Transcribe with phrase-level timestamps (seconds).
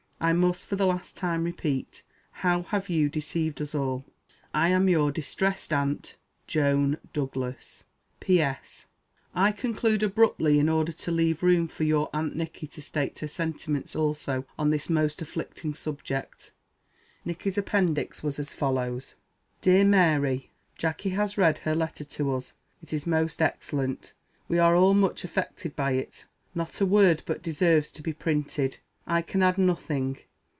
[0.23, 4.05] I must, for the last time repeat, how have you deceived us all!
[4.53, 7.85] "I am your distressed aunt, "JOAN DOUGLAS.
[8.19, 8.85] P.S.
[9.33, 13.27] I conclude abruptly, in order to leave room for your Aunt Nicky to state her
[13.27, 16.51] sentiments also on this most afflicting subject."
[17.25, 19.15] Nicky's appendix was as follows:
[19.61, 22.53] "DEAR MARY Jacky has read her letter to us.
[22.83, 24.13] It is most excellent.
[24.47, 26.27] We are all much affected by it.
[26.53, 28.77] Not a word but deserves to be printed.
[29.07, 30.19] I can add nothing.